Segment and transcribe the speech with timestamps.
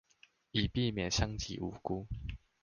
[0.49, 2.07] 以避免傷及無辜